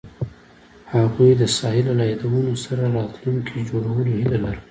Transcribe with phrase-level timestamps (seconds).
[0.93, 4.53] هغوی د ساحل له یادونو سره راتلونکی جوړولو هیله لرله.